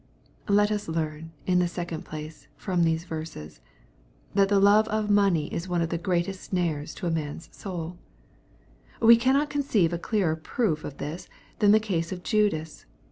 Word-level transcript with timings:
Let 0.49 0.71
us 0.71 0.87
learn, 0.87 1.29
in 1.45 1.59
the 1.59 1.67
second 1.67 2.05
place, 2.05 2.47
from 2.57 2.81
these 2.81 3.03
verses, 3.03 3.61
rikat 4.35 4.47
the 4.49 4.59
love 4.59 4.87
of 4.87 5.11
money 5.11 5.53
is 5.53 5.67
one 5.67 5.83
of 5.83 5.89
the 5.89 5.99
greatest 5.99 6.41
snares 6.41 6.95
to 6.95 7.05
a 7.05 7.11
man's 7.11 7.49
soul.] 7.51 7.99
We 8.99 9.15
cannot 9.15 9.51
conceive 9.51 9.93
a 9.93 9.99
clearer 9.99 10.35
proof 10.35 10.83
of 10.83 10.97
this, 10.97 11.29
than 11.59 11.71
the 11.71 11.79
case 11.79 12.11
of 12.11 12.23
Judas. 12.23 12.87